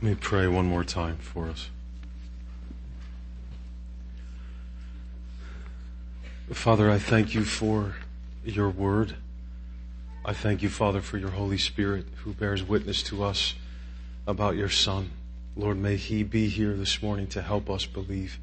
[0.00, 1.70] Let me pray one more time for us.
[6.52, 7.96] Father, I thank you for
[8.44, 9.16] your word.
[10.24, 13.54] I thank you, Father, for your Holy Spirit who bears witness to us
[14.24, 15.10] about your Son.
[15.56, 18.38] Lord, may he be here this morning to help us believe.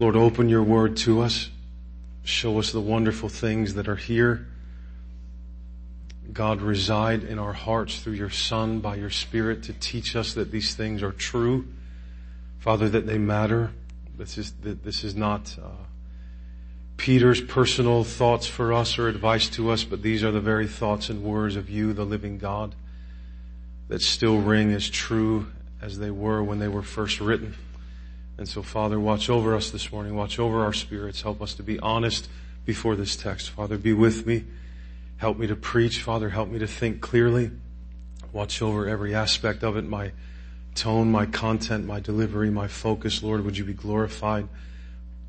[0.00, 1.50] Lord, open your word to us.
[2.24, 4.46] Show us the wonderful things that are here.
[6.32, 10.50] God, reside in our hearts through your Son by your Spirit to teach us that
[10.50, 11.66] these things are true.
[12.58, 13.70] Father, that they matter.
[14.16, 15.68] This is, this is not uh,
[16.96, 21.08] Peter's personal thoughts for us or advice to us, but these are the very thoughts
[21.08, 22.74] and words of you, the living God,
[23.88, 25.46] that still ring as true
[25.80, 27.54] as they were when they were first written.
[28.36, 30.14] And so, Father, watch over us this morning.
[30.14, 31.22] Watch over our spirits.
[31.22, 32.28] Help us to be honest
[32.66, 33.50] before this text.
[33.50, 34.44] Father, be with me.
[35.18, 36.02] Help me to preach.
[36.02, 37.50] Father, help me to think clearly.
[38.32, 40.12] Watch over every aspect of it, my
[40.74, 43.22] tone, my content, my delivery, my focus.
[43.22, 44.48] Lord, would you be glorified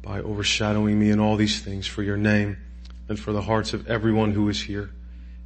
[0.01, 2.57] by overshadowing me in all these things for your name
[3.07, 4.91] and for the hearts of everyone who is here.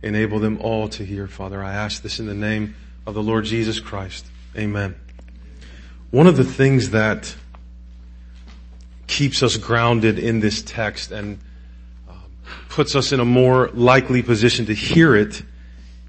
[0.02, 1.64] Enable them all to hear, Father.
[1.64, 2.76] I ask this in the name
[3.08, 4.26] of the Lord Jesus Christ.
[4.58, 4.96] Amen.
[6.12, 7.34] One of the things that
[9.08, 11.40] keeps us grounded in this text and
[12.70, 15.42] puts us in a more likely position to hear it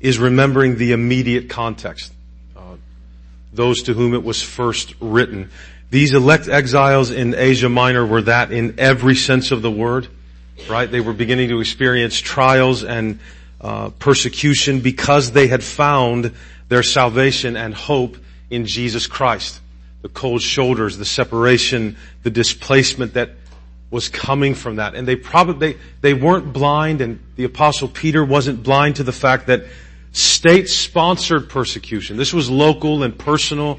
[0.01, 2.13] is remembering the immediate context.
[2.57, 2.77] Uh,
[3.53, 5.51] those to whom it was first written.
[5.91, 10.09] These elect exiles in Asia Minor were that in every sense of the word,
[10.69, 10.91] right?
[10.91, 13.19] They were beginning to experience trials and
[13.61, 16.35] uh, persecution because they had found
[16.69, 18.17] their salvation and hope
[18.51, 19.61] in Jesus Christ.
[20.03, 23.44] The cold shoulders, the separation, the displacement that
[23.95, 24.97] was coming from that.
[24.97, 29.13] And they probably, they, they weren't blind and the apostle Peter wasn't blind to the
[29.13, 29.67] fact that
[30.11, 33.79] state-sponsored persecution, this was local and personal,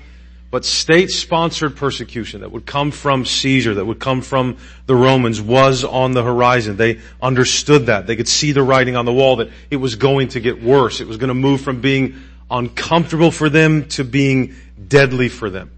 [0.51, 4.55] but state-sponsored persecution that would come from Caesar, that would come from
[4.85, 6.77] the Romans was on the horizon.
[6.77, 8.07] They understood that.
[8.07, 11.01] They could see the writing on the wall that it was going to get worse.
[11.01, 12.15] It was going to move from being
[12.49, 14.55] uncomfortable for them to being
[14.87, 15.71] deadly for them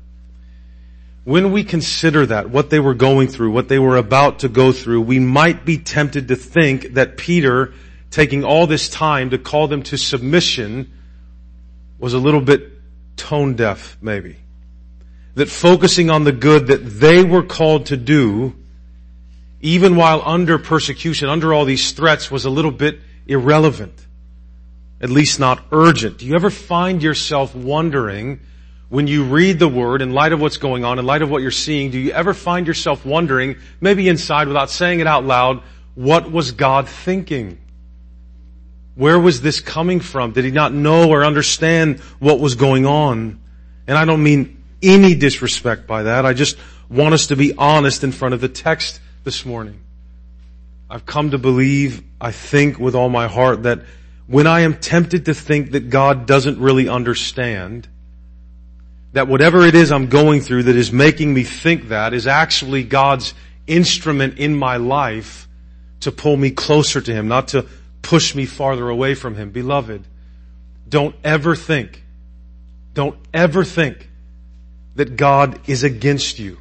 [1.28, 4.72] when we consider that, what they were going through, what they were about to go
[4.72, 7.74] through, we might be tempted to think that Peter,
[8.10, 10.90] taking all this time to call them to submission,
[12.00, 12.72] was a little bit
[13.18, 14.38] tone deaf, maybe.
[15.36, 18.56] That focusing on the good that they were called to do,
[19.60, 24.00] even while under persecution, under all these threats, was a little bit irrelevant.
[25.02, 26.20] At least not urgent.
[26.20, 28.40] Do you ever find yourself wondering,
[28.90, 31.42] when you read the Word, in light of what's going on, in light of what
[31.42, 35.62] you're seeing, do you ever find yourself wondering, maybe inside without saying it out loud,
[35.96, 37.58] what was God thinking?
[38.96, 40.32] Where was this coming from?
[40.32, 43.40] Did he not know or understand what was going on?
[43.88, 46.26] And I don't mean any disrespect by that.
[46.26, 46.58] I just
[46.90, 49.82] want us to be honest in front of the text this morning.
[50.90, 53.82] I've come to believe, I think with all my heart that
[54.28, 57.88] when I am tempted to think that God doesn't really understand,
[59.18, 62.84] that whatever it is I'm going through that is making me think that is actually
[62.84, 63.34] God's
[63.66, 65.48] instrument in my life
[66.02, 67.66] to pull me closer to Him, not to
[68.04, 69.50] push me farther away from Him.
[69.50, 70.06] Beloved,
[70.88, 72.04] don't ever think,
[72.94, 74.08] don't ever think
[74.94, 76.60] that God is against you.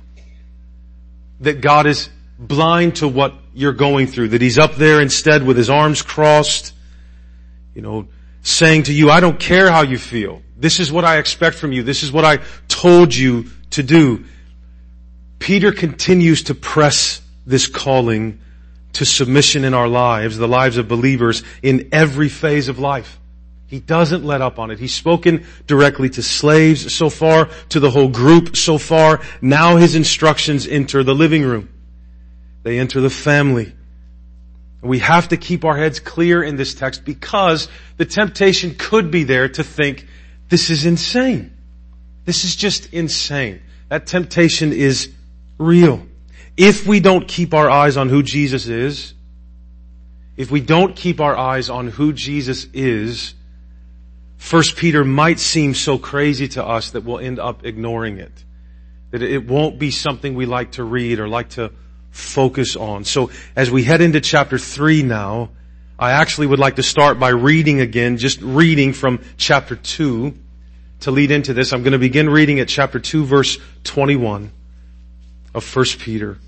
[1.41, 2.09] That God is
[2.39, 4.28] blind to what you're going through.
[4.28, 6.72] That He's up there instead with His arms crossed,
[7.75, 8.09] you know,
[8.41, 10.41] saying to you, I don't care how you feel.
[10.56, 11.83] This is what I expect from you.
[11.83, 14.25] This is what I told you to do.
[15.39, 18.41] Peter continues to press this calling
[18.95, 23.21] to submission in our lives, the lives of believers in every phase of life.
[23.66, 24.78] He doesn't let up on it.
[24.78, 29.21] He's spoken directly to slaves so far, to the whole group so far.
[29.43, 31.69] Now his instructions enter the living room.
[32.62, 33.75] They enter the family.
[34.83, 39.25] We have to keep our heads clear in this text because the temptation could be
[39.25, 40.06] there to think,
[40.49, 41.57] this is insane.
[42.25, 43.63] This is just insane.
[43.89, 45.13] That temptation is
[45.59, 46.07] real.
[46.57, 49.15] If we don't keep our eyes on who Jesus is,
[50.37, 53.34] if we don't keep our eyes on who Jesus is,
[54.37, 58.45] First Peter might seem so crazy to us that we'll end up ignoring it.
[59.10, 61.72] That it won't be something we like to read or like to
[62.10, 63.04] focus on.
[63.04, 65.51] So as we head into chapter 3 now,
[65.98, 70.34] I actually would like to start by reading again, just reading from chapter 2
[71.01, 71.72] to lead into this.
[71.72, 74.51] I'm going to begin reading at chapter 2 verse 21
[75.54, 76.39] of 1 Peter.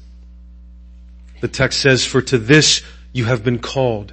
[1.41, 4.13] The text says, For to this you have been called,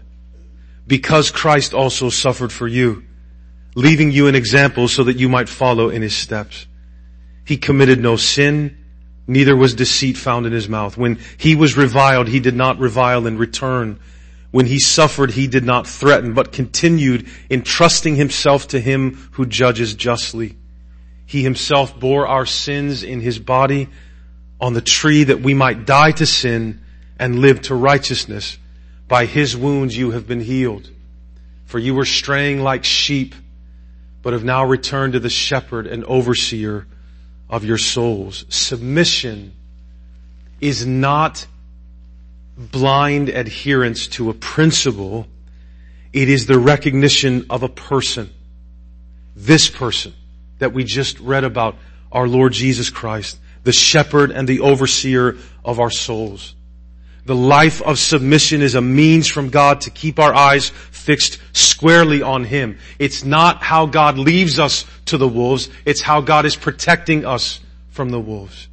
[0.87, 3.03] because Christ also suffered for you,
[3.75, 6.65] leaving you an example so that you might follow in his steps.
[7.43, 8.77] he committed no sin,
[9.27, 10.97] neither was deceit found in his mouth.
[10.97, 13.99] When he was reviled, he did not revile in return.
[14.55, 19.93] When he suffered, he did not threaten, but continued entrusting himself to him who judges
[19.95, 20.55] justly.
[21.25, 23.89] He himself bore our sins in his body
[24.61, 26.79] on the tree that we might die to sin
[27.19, 28.57] and live to righteousness.
[29.09, 30.89] By his wounds you have been healed.
[31.65, 33.35] For you were straying like sheep,
[34.21, 36.87] but have now returned to the shepherd and overseer
[37.49, 38.45] of your souls.
[38.47, 39.51] Submission
[40.61, 41.45] is not
[42.57, 45.27] blind adherence to a principle.
[46.13, 48.29] It is the recognition of a person.
[49.35, 50.13] This person
[50.59, 51.75] that we just read about,
[52.11, 56.55] our Lord Jesus Christ, the shepherd and the overseer of our souls.
[57.25, 62.21] The life of submission is a means from God to keep our eyes fixed squarely
[62.21, 62.77] on Him.
[62.99, 67.59] It's not how God leaves us to the wolves, it's how God is protecting us
[67.89, 68.67] from the wolves.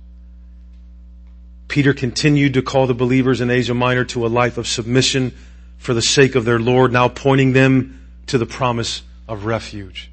[1.72, 5.32] Peter continued to call the believers in Asia Minor to a life of submission
[5.78, 10.10] for the sake of their Lord, now pointing them to the promise of refuge.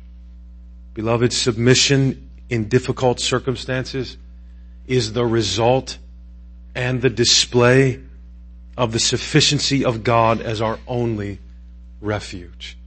[0.93, 4.15] Beloved, submission in difficult circumstances
[4.87, 5.97] is the result
[6.75, 7.99] and the display
[8.77, 11.39] of the sufficiency of God as our only
[11.99, 12.77] refuge.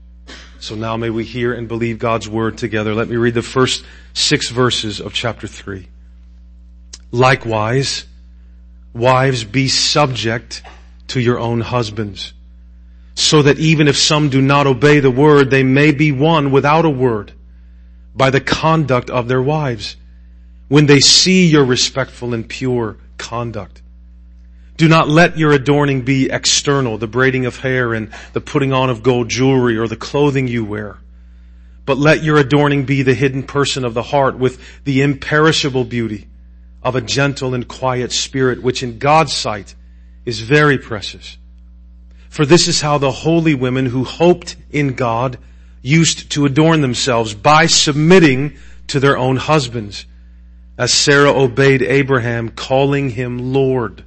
[0.59, 2.95] So now may we hear and believe God's word together.
[2.95, 5.89] Let me read the first six verses of chapter three.
[7.11, 8.05] Likewise,
[8.93, 10.61] wives be subject
[11.07, 12.33] to your own husbands,
[13.15, 16.85] so that even if some do not obey the word, they may be won without
[16.85, 17.33] a word
[18.15, 19.95] by the conduct of their wives
[20.67, 23.81] when they see your respectful and pure conduct.
[24.75, 28.89] Do not let your adorning be external, the braiding of hair and the putting on
[28.89, 30.97] of gold jewelry or the clothing you wear.
[31.85, 36.27] But let your adorning be the hidden person of the heart with the imperishable beauty
[36.83, 39.75] of a gentle and quiet spirit, which in God's sight
[40.25, 41.37] is very precious.
[42.29, 45.37] For this is how the holy women who hoped in God
[45.81, 48.57] used to adorn themselves by submitting
[48.87, 50.05] to their own husbands,
[50.77, 54.03] as Sarah obeyed Abraham, calling him Lord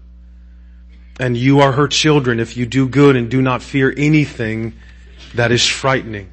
[1.19, 4.75] and you are her children if you do good and do not fear anything
[5.35, 6.31] that is frightening.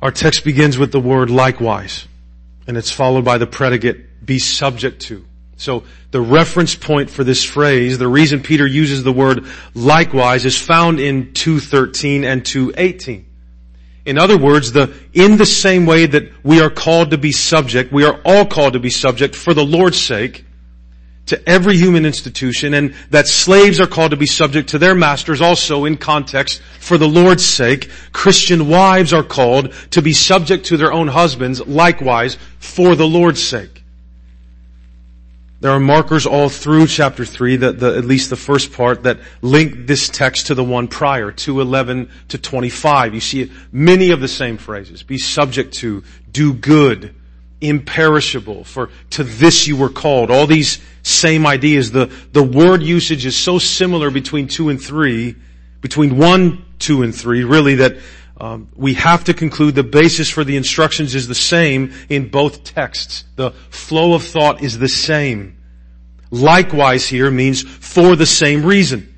[0.00, 2.06] Our text begins with the word likewise,
[2.68, 5.24] and it's followed by the predicate be subject to.
[5.56, 10.56] So the reference point for this phrase, the reason Peter uses the word likewise is
[10.56, 13.24] found in 2.13 and 2.18.
[14.04, 17.92] In other words, the, in the same way that we are called to be subject,
[17.92, 20.44] we are all called to be subject for the Lord's sake,
[21.28, 25.40] to every human institution and that slaves are called to be subject to their masters
[25.40, 27.90] also in context for the Lord's sake.
[28.12, 33.42] Christian wives are called to be subject to their own husbands likewise for the Lord's
[33.42, 33.78] sake.
[35.60, 39.18] There are markers all through chapter 3 that the, at least the first part that
[39.42, 43.14] link this text to the one prior, 211 to 25.
[43.14, 45.02] You see many of the same phrases.
[45.02, 47.12] Be subject to, do good,
[47.60, 50.30] imperishable, for to this you were called.
[50.30, 50.78] All these
[51.08, 51.90] same ideas.
[51.90, 55.36] The, the word usage is so similar between two and three,
[55.80, 57.96] between one, two, and three, really that
[58.40, 62.62] um, we have to conclude the basis for the instructions is the same in both
[62.62, 63.24] texts.
[63.36, 65.56] The flow of thought is the same.
[66.30, 69.14] Likewise here means for the same reason.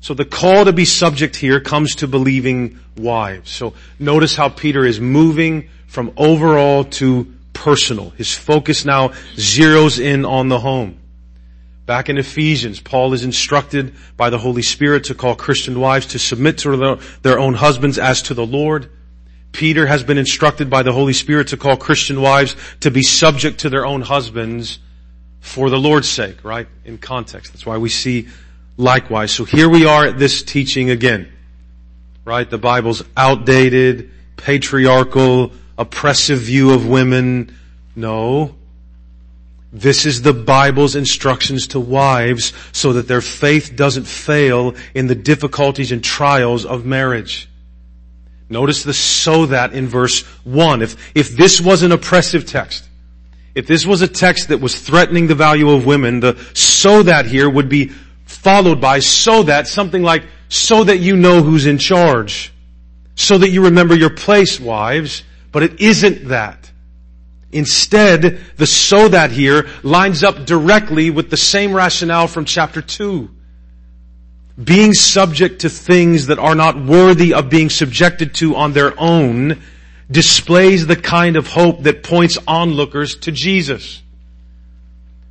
[0.00, 3.50] So the call to be subject here comes to believing wives.
[3.50, 8.10] So notice how Peter is moving from overall to personal.
[8.10, 10.98] His focus now zeroes in on the home.
[11.86, 16.18] Back in Ephesians, Paul is instructed by the Holy Spirit to call Christian wives to
[16.18, 18.90] submit to their own husbands as to the Lord.
[19.52, 23.60] Peter has been instructed by the Holy Spirit to call Christian wives to be subject
[23.60, 24.80] to their own husbands
[25.40, 26.66] for the Lord's sake, right?
[26.84, 27.52] In context.
[27.52, 28.26] That's why we see
[28.76, 29.30] likewise.
[29.30, 31.32] So here we are at this teaching again,
[32.24, 32.50] right?
[32.50, 37.56] The Bible's outdated, patriarchal, oppressive view of women.
[37.94, 38.56] No.
[39.76, 45.14] This is the Bible's instructions to wives so that their faith doesn't fail in the
[45.14, 47.46] difficulties and trials of marriage.
[48.48, 50.80] Notice the so that in verse 1.
[50.80, 52.88] If, if this was an oppressive text,
[53.54, 57.26] if this was a text that was threatening the value of women, the so that
[57.26, 57.90] here would be
[58.24, 62.50] followed by so that, something like, so that you know who's in charge.
[63.14, 65.22] So that you remember your place, wives.
[65.52, 66.65] But it isn't that.
[67.56, 73.30] Instead, the so that here lines up directly with the same rationale from chapter 2.
[74.62, 79.62] Being subject to things that are not worthy of being subjected to on their own
[80.10, 84.02] displays the kind of hope that points onlookers to Jesus.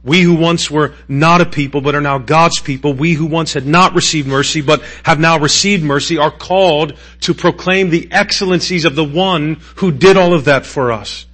[0.03, 3.53] We who once were not a people but are now God's people, we who once
[3.53, 8.86] had not received mercy but have now received mercy are called to proclaim the excellencies
[8.86, 11.25] of the one who did all of that for us.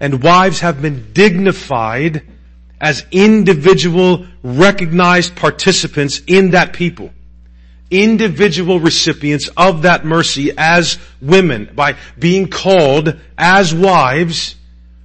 [0.00, 2.22] And wives have been dignified
[2.80, 7.10] as individual recognized participants in that people.
[7.90, 14.56] Individual recipients of that mercy as women by being called as wives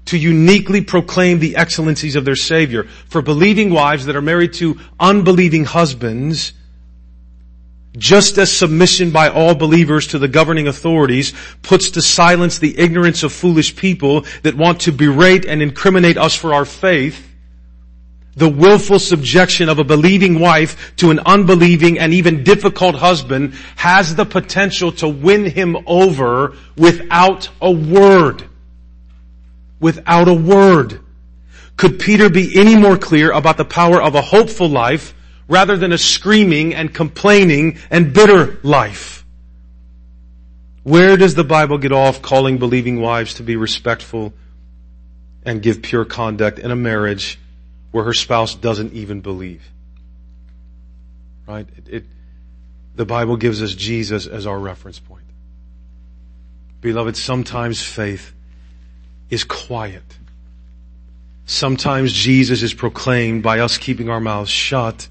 [0.06, 2.84] to uniquely proclaim the excellencies of their Savior.
[3.08, 6.54] For believing wives that are married to unbelieving husbands,
[7.98, 13.24] just as submission by all believers to the governing authorities puts to silence the ignorance
[13.24, 17.28] of foolish people that want to berate and incriminate us for our faith,
[18.36, 24.16] the willful subjection of a believing wife to an unbelieving and even difficult husband has
[24.16, 28.48] the potential to win him over without a word
[29.82, 31.02] without a word.
[31.76, 35.14] Could Peter be any more clear about the power of a hopeful life
[35.51, 39.25] rather than a screaming and complaining and bitter life?
[40.84, 44.34] Where does the Bible get off calling believing wives to be respectful
[45.43, 47.38] and give pure conduct in a marriage
[47.91, 49.70] where her spouse doesn't even believe?
[51.46, 51.67] Right?
[51.77, 52.05] It, it,
[52.96, 55.25] the Bible gives us Jesus as our reference point.
[56.79, 58.34] Beloved, sometimes faith
[59.29, 60.17] is quiet.
[61.46, 65.10] Sometimes Jesus is proclaimed by us keeping our mouths shut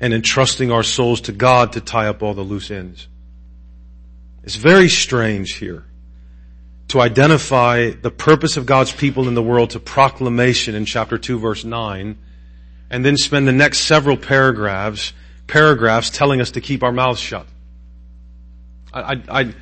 [0.00, 3.06] and entrusting our souls to God to tie up all the loose ends.
[4.42, 5.84] It's very strange here
[6.88, 11.38] to identify the purpose of God's people in the world to proclamation in chapter 2
[11.38, 12.18] verse 9
[12.90, 15.12] and then spend the next several paragraphs
[15.46, 17.46] paragraphs telling us to keep our mouths shut.
[18.92, 19.54] I, I, I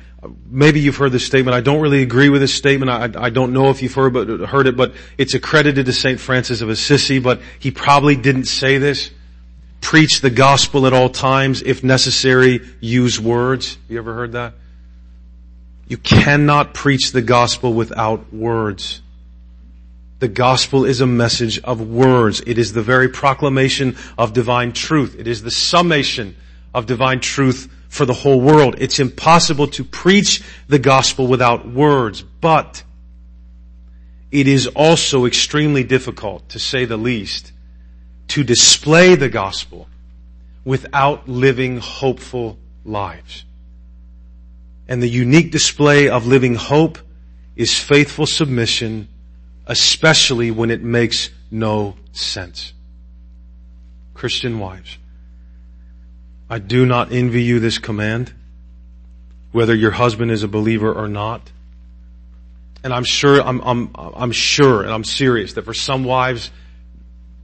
[0.45, 1.55] maybe you've heard this statement.
[1.55, 2.89] I don't really agree with this statement.
[2.89, 6.19] I, I don't know if you've heard, but, heard it, but it's accredited to St.
[6.19, 9.11] Francis of Assisi, but he probably didn't say this.
[9.81, 11.61] Preach the gospel at all times.
[11.61, 13.77] If necessary, use words.
[13.87, 14.53] You ever heard that?
[15.87, 19.01] You cannot preach the gospel without words.
[20.19, 22.41] The gospel is a message of words.
[22.45, 25.15] It is the very proclamation of divine truth.
[25.17, 26.35] It is the summation
[26.73, 28.75] of divine truth for the whole world.
[28.77, 32.83] It's impossible to preach the gospel without words, but
[34.31, 37.51] it is also extremely difficult, to say the least,
[38.29, 39.87] to display the gospel
[40.63, 43.43] without living hopeful lives.
[44.87, 46.97] And the unique display of living hope
[47.55, 49.07] is faithful submission,
[49.67, 52.73] especially when it makes no sense.
[54.13, 54.97] Christian wives.
[56.49, 58.33] I do not envy you this command,
[59.51, 61.51] whether your husband is a believer or not.
[62.83, 66.49] And I'm sure, I'm, I'm, I'm sure, and I'm serious that for some wives,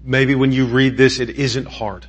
[0.06, 2.06] maybe when you read this, it isn't hard.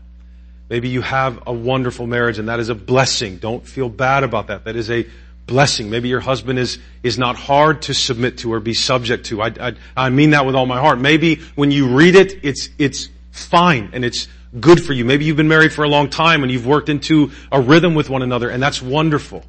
[0.69, 3.39] Maybe you have a wonderful marriage and that is a blessing.
[3.39, 4.65] Don't feel bad about that.
[4.65, 5.07] That is a
[5.47, 5.91] blessing.
[5.91, 9.43] Maybe your husband is, is not hard to submit to or be subject to.
[9.43, 10.99] I, I, I mean that with all my heart.
[10.99, 14.29] Maybe when you read it, it's, it's fine and it's,
[14.61, 15.05] good for you.
[15.05, 18.09] Maybe you've been married for a long time and you've worked into a rhythm with
[18.09, 19.45] one another and that's wonderful.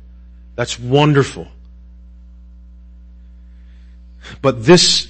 [0.55, 1.47] That's wonderful.
[4.41, 5.06] But this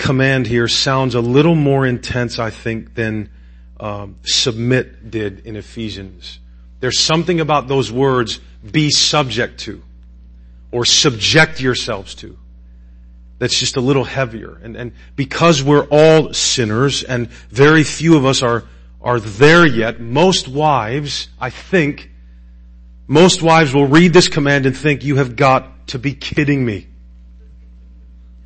[0.00, 3.30] command here sounds a little more intense, I think, than
[3.78, 6.40] um, submit did in Ephesians.
[6.80, 9.82] There's something about those words, be subject to,
[10.72, 12.36] or subject yourselves to,
[13.38, 14.58] that's just a little heavier.
[14.62, 18.64] And, and because we're all sinners and very few of us are
[19.02, 22.10] are there yet, most wives, I think,
[23.06, 26.86] most wives will read this command and think, you have got to be kidding me.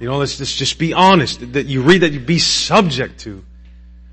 [0.01, 3.45] You know, let's just, just be honest, that you read that you be subject to.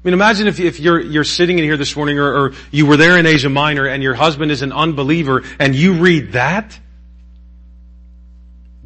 [0.01, 2.85] I mean, imagine if, if you're, you're sitting in here this morning or, or you
[2.85, 6.79] were there in Asia Minor and your husband is an unbeliever and you read that.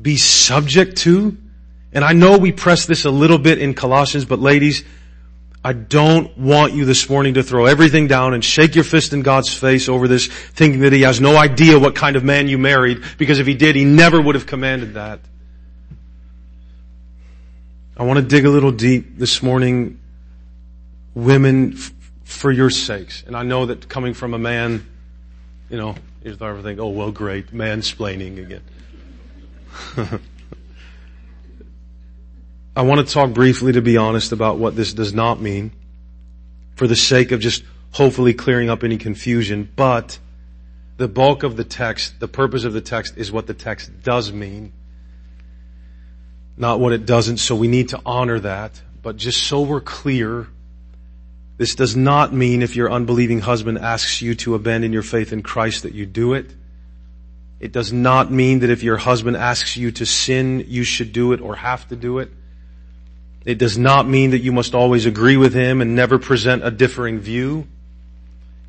[0.02, 1.38] Be subject to.
[1.94, 4.84] And I know we press this a little bit in Colossians, but ladies,
[5.64, 9.22] I don't want you this morning to throw everything down and shake your fist in
[9.22, 12.58] God's face over this, thinking that He has no idea what kind of man you
[12.58, 15.22] married, because if He did, He never would have commanded that.
[17.98, 20.00] I want to dig a little deep this morning,
[21.14, 21.94] women, f-
[22.26, 23.24] for your sakes.
[23.26, 24.86] And I know that coming from a man,
[25.70, 28.62] you know, you ever think, oh well great, mansplaining again.
[32.76, 35.72] I want to talk briefly, to be honest, about what this does not mean
[36.76, 40.20] for the sake of just hopefully clearing up any confusion, but
[40.98, 44.34] the bulk of the text, the purpose of the text is what the text does
[44.34, 44.74] mean.
[46.58, 48.82] Not what it doesn't, so we need to honor that.
[49.02, 50.48] But just so we're clear,
[51.58, 55.42] this does not mean if your unbelieving husband asks you to abandon your faith in
[55.44, 56.54] Christ that you do it.
[57.60, 61.34] It does not mean that if your husband asks you to sin, you should do
[61.34, 62.30] it or have to do it.
[63.46, 66.72] It does not mean that you must always agree with him and never present a
[66.72, 67.68] differing view.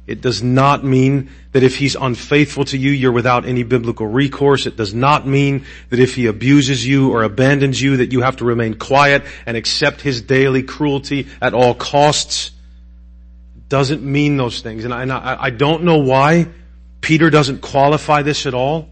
[0.07, 4.67] It does not mean that if he's unfaithful to you, you're without any biblical recourse.
[4.67, 8.37] It does not mean that if he abuses you or abandons you, that you have
[8.37, 12.53] to remain quiet and accept his daily cruelty at all costs.
[13.57, 14.85] It doesn't mean those things.
[14.85, 16.47] And I, I don't know why
[17.01, 18.89] Peter doesn't qualify this at all.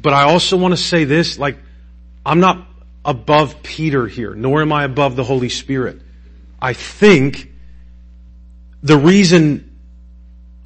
[0.00, 1.58] But I also want to say this, like,
[2.24, 2.64] I'm not
[3.04, 6.00] above Peter here, nor am I above the Holy Spirit.
[6.60, 7.50] I think
[8.82, 9.67] the reason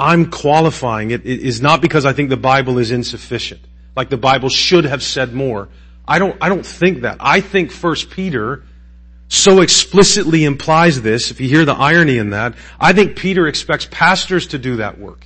[0.03, 3.61] I'm qualifying it is not because I think the Bible is insufficient.
[3.95, 5.69] Like the Bible should have said more.
[6.09, 7.19] I don't, I don't think that.
[7.21, 8.65] I think first Peter
[9.29, 13.87] so explicitly implies this, if you hear the irony in that, I think Peter expects
[13.89, 15.25] pastors to do that work.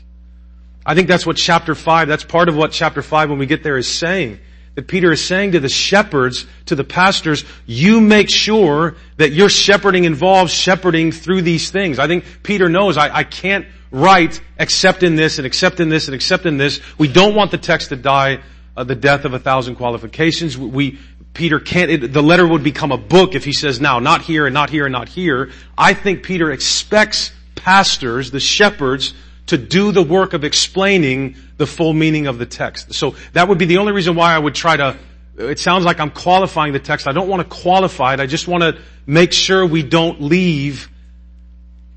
[0.84, 3.62] I think that's what chapter 5, that's part of what chapter 5 when we get
[3.62, 4.40] there is saying.
[4.74, 9.48] That Peter is saying to the shepherds, to the pastors, you make sure that your
[9.48, 11.98] shepherding involves shepherding through these things.
[11.98, 16.08] I think Peter knows I, I can't right except in this and except in this
[16.08, 16.80] and except in this.
[16.98, 18.40] We don't want the text to die
[18.76, 20.58] uh, the death of a thousand qualifications.
[20.58, 20.98] We,
[21.32, 24.46] Peter can't, it, the letter would become a book if he says now, not here
[24.46, 25.50] and not here and not here.
[25.76, 29.14] I think Peter expects pastors, the shepherds,
[29.46, 32.94] to do the work of explaining the full meaning of the text.
[32.94, 34.96] So that would be the only reason why I would try to,
[35.38, 37.06] it sounds like I'm qualifying the text.
[37.06, 38.20] I don't want to qualify it.
[38.20, 40.90] I just want to make sure we don't leave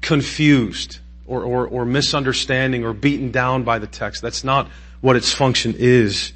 [0.02, 4.22] confused or, or, or misunderstanding or beaten down by the text.
[4.22, 4.68] That's not
[5.00, 6.34] what its function is.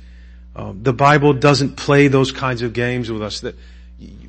[0.56, 3.40] Uh, the Bible doesn't play those kinds of games with us.
[3.40, 3.56] That,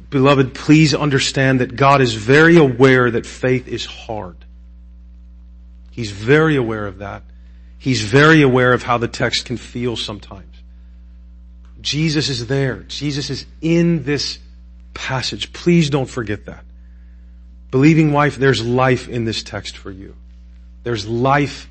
[0.09, 4.37] beloved, please understand that God is very aware that faith is hard.
[5.91, 7.23] He's very aware of that.
[7.79, 10.57] He's very aware of how the text can feel sometimes.
[11.83, 12.79] Jesus is there.
[12.89, 14.39] Jesus is in this
[14.95, 15.53] passage.
[15.53, 16.65] Please don't forget that.
[17.71, 20.17] Believing wife, there's life in this text for you.
[20.85, 21.69] There's life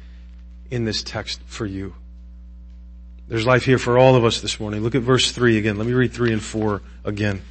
[0.69, 1.93] in this text for you.
[3.28, 4.82] There's life here for all of us this morning.
[4.82, 5.78] Look at verse 3 again.
[5.78, 7.41] Let me read 3 and 4 again.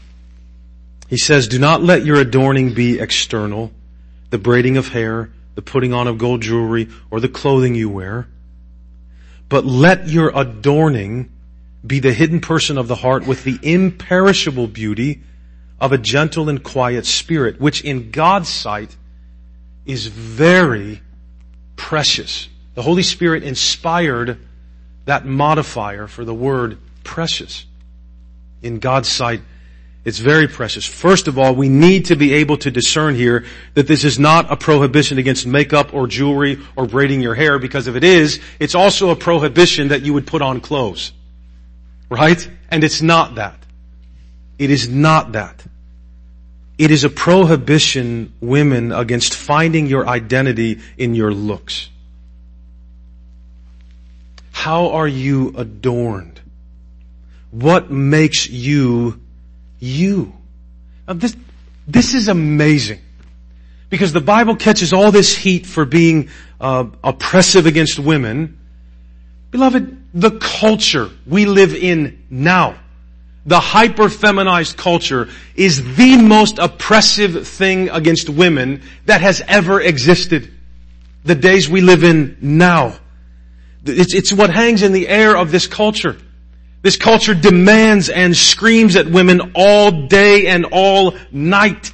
[1.09, 3.73] He says, Do not let your adorning be external,
[4.31, 8.29] the braiding of hair, the putting on of gold jewelry, or the clothing you wear.
[9.49, 11.31] But let your adorning
[11.87, 15.23] be the hidden person of the heart with the imperishable beauty
[15.81, 18.97] of a gentle and quiet spirit, which in God's sight
[19.85, 21.03] is very
[21.77, 22.49] precious.
[22.75, 24.39] The Holy Spirit inspired
[25.05, 27.67] that modifier for the word precious.
[28.63, 29.43] In God's sight,
[30.05, 30.85] it's very precious.
[30.85, 34.51] First of all, we need to be able to discern here that this is not
[34.51, 38.75] a prohibition against makeup or jewelry or braiding your hair because if it is, it's
[38.75, 41.13] also a prohibition that you would put on clothes.
[42.09, 42.49] Right?
[42.69, 43.65] And it's not that.
[44.59, 45.65] It is not that.
[46.79, 51.89] It is a prohibition, women, against finding your identity in your looks.
[54.53, 56.41] How are you adorned?
[57.51, 59.21] What makes you
[59.79, 60.33] you?
[61.07, 61.37] Now this,
[61.87, 63.01] this is amazing.
[63.91, 66.31] Because the Bible catches all this heat for being
[66.61, 68.59] uh, oppressive against women.
[69.51, 72.77] Beloved, the culture we live in now
[73.45, 80.53] the hyper feminized culture is the most oppressive thing against women that has ever existed.
[81.25, 82.95] The days we live in now.
[83.85, 86.17] It's, it's what hangs in the air of this culture.
[86.83, 91.93] This culture demands and screams at women all day and all night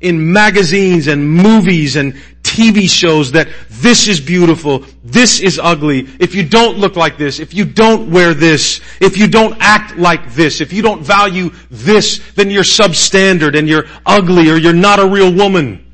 [0.00, 3.48] in magazines and movies and TV shows that
[3.80, 8.10] this is beautiful, this is ugly, if you don't look like this, if you don't
[8.10, 12.62] wear this, if you don't act like this, if you don't value this, then you're
[12.62, 15.92] substandard and you're ugly or you're not a real woman.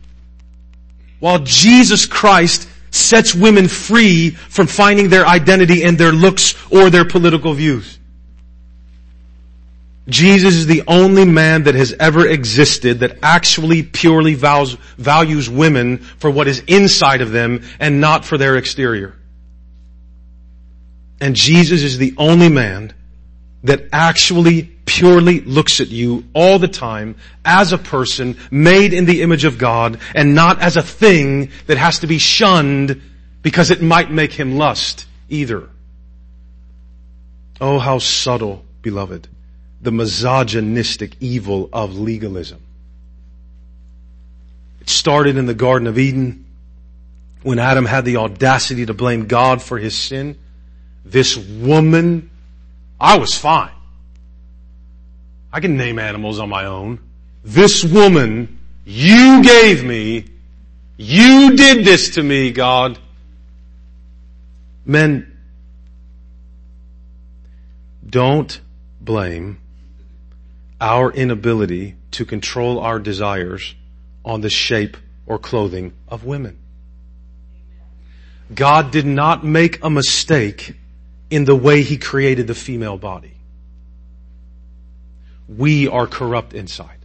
[1.21, 7.05] While Jesus Christ sets women free from finding their identity in their looks or their
[7.05, 7.99] political views.
[10.09, 15.99] Jesus is the only man that has ever existed that actually purely vows, values women
[15.99, 19.17] for what is inside of them and not for their exterior.
[21.21, 22.95] And Jesus is the only man
[23.65, 29.23] that actually purely looks at you all the time as a person made in the
[29.23, 33.03] image of God and not as a thing that has to be shunned
[33.43, 35.69] because it might make him lust either.
[37.61, 39.29] Oh, how subtle, beloved
[39.87, 42.61] the misogynistic evil of legalism.
[44.81, 46.45] It started in the Garden of Eden
[47.45, 50.37] when Adam had the audacity to blame God for his sin.
[51.05, 52.31] This woman,
[53.01, 53.71] I was fine.
[55.53, 56.99] I can name animals on my own.
[57.45, 60.25] This woman, you gave me,
[60.97, 62.99] you did this to me, God.
[64.85, 65.39] Men,
[68.11, 68.61] don't
[69.01, 69.61] blame
[70.81, 73.75] our inability to control our desires
[74.25, 76.59] on the shape or clothing of women.
[78.55, 80.75] God did not make a mistake
[81.31, 83.33] in the way He created the female body.
[85.49, 86.99] We are corrupt inside.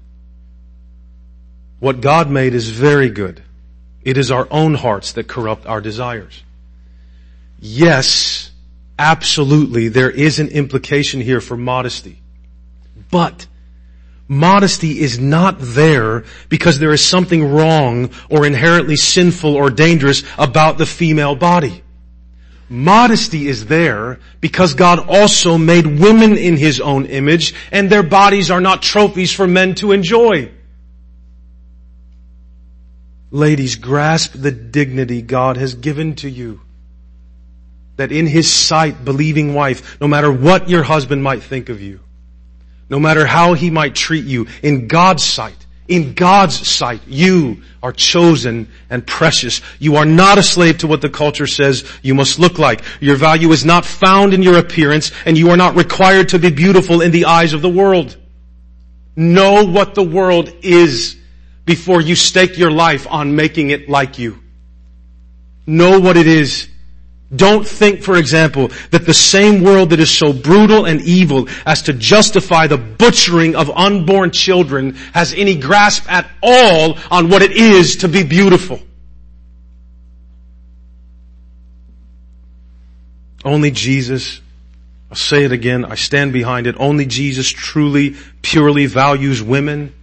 [1.80, 3.42] What God made is very good.
[4.04, 6.44] It is our own hearts that corrupt our desires.
[7.60, 8.52] Yes,
[8.98, 12.20] absolutely, there is an implication here for modesty.
[13.10, 13.48] But
[14.32, 20.78] modesty is not there because there is something wrong or inherently sinful or dangerous about
[20.78, 21.84] the female body.
[22.70, 28.50] Modesty is there because God also made women in His own image and their bodies
[28.50, 30.50] are not trophies for men to enjoy.
[33.32, 36.62] Ladies, grasp the dignity God has given to you.
[37.98, 42.00] That in His sight, believing wife, no matter what your husband might think of you,
[42.92, 45.56] no matter how he might treat you, in God's sight,
[45.88, 49.62] in God's sight, you are chosen and precious.
[49.80, 52.84] You are not a slave to what the culture says you must look like.
[53.00, 56.50] Your value is not found in your appearance and you are not required to be
[56.50, 58.18] beautiful in the eyes of the world.
[59.16, 61.16] Know what the world is
[61.64, 64.38] before you stake your life on making it like you.
[65.66, 66.68] Know what it is
[67.34, 71.84] don't think, for example, that the same world that is so brutal and evil as
[71.84, 77.52] to justify the butchering of unborn children has any grasp at all on what it
[77.52, 78.80] is to be beautiful.
[83.46, 84.42] Only Jesus,
[85.10, 89.94] I'll say it again, I stand behind it, only Jesus truly, purely values women.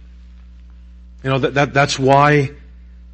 [1.23, 2.51] You know, that, that, that's why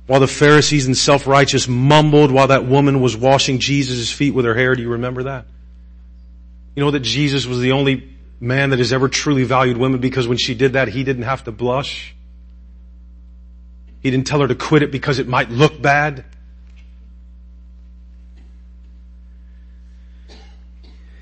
[0.07, 4.53] while the Pharisees and self-righteous mumbled while that woman was washing Jesus' feet with her
[4.53, 4.75] hair.
[4.75, 5.45] Do you remember that?
[6.75, 10.27] You know that Jesus was the only man that has ever truly valued women because
[10.27, 12.13] when she did that, he didn't have to blush.
[14.01, 16.25] He didn't tell her to quit it because it might look bad.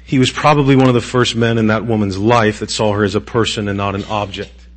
[0.04, 3.04] He was probably one of the first men in that woman's life that saw her
[3.04, 4.68] as a person and not an object.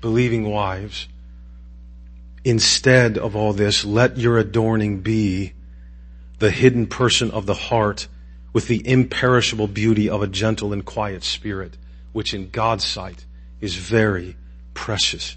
[0.00, 1.06] Believing wives
[2.44, 5.54] Instead of all this, let your adorning be
[6.38, 8.06] the hidden person of the heart
[8.52, 11.76] with the imperishable beauty of a gentle and quiet spirit,
[12.12, 13.24] which in God's sight
[13.60, 14.36] is very
[14.74, 15.36] precious.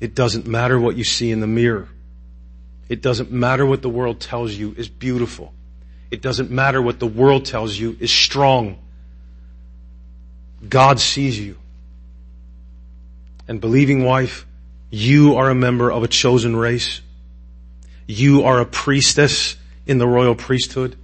[0.00, 1.88] It doesn't matter what you see in the mirror.
[2.88, 5.52] It doesn't matter what the world tells you is beautiful.
[6.10, 8.78] It doesn't matter what the world tells you is strong.
[10.68, 11.56] God sees you.
[13.46, 14.46] And believing wife,
[14.92, 17.00] you are a member of a chosen race.
[18.06, 20.96] You are a priestess in the royal priesthood.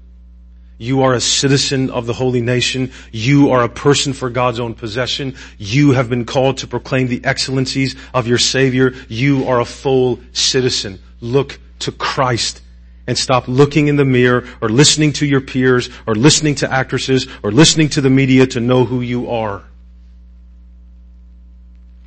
[0.77, 2.93] You are a citizen of the holy nation.
[3.13, 5.37] You are a person for God's own possession.
[5.57, 8.93] You have been called to proclaim the excellencies of your Savior.
[9.09, 11.01] You are a full citizen.
[11.21, 12.61] Look to Christ
[13.07, 17.27] and stop looking in the mirror or listening to your peers or listening to actresses
[17.43, 19.65] or listening to the media to know who you are.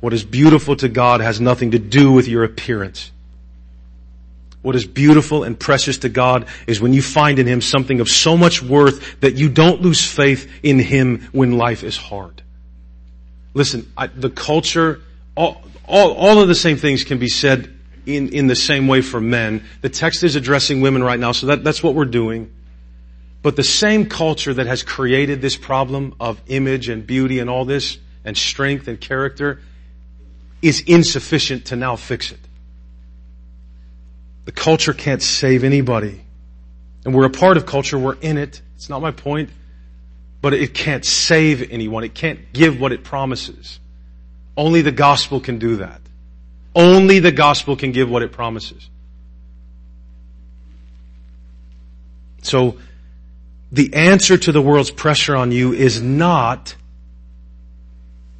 [0.02, 3.12] What is beautiful to God has nothing to do with your appearance.
[4.60, 8.08] What is beautiful and precious to God is when you find in Him something of
[8.08, 12.42] so much worth that you don't lose faith in Him when life is hard.
[13.54, 15.02] Listen, I, the culture,
[15.36, 17.72] all, all, all of the same things can be said
[18.04, 19.62] in, in the same way for men.
[19.82, 22.52] The text is addressing women right now, so that, that's what we're doing.
[23.40, 27.64] But the same culture that has created this problem of image and beauty and all
[27.64, 29.60] this, and strength and character,
[30.62, 32.38] is insufficient to now fix it.
[34.44, 36.24] The culture can't save anybody.
[37.04, 38.62] And we're a part of culture, we're in it.
[38.76, 39.50] It's not my point.
[40.40, 42.04] But it can't save anyone.
[42.04, 43.80] It can't give what it promises.
[44.56, 46.00] Only the gospel can do that.
[46.74, 48.88] Only the gospel can give what it promises.
[52.42, 52.78] So,
[53.70, 56.74] the answer to the world's pressure on you is not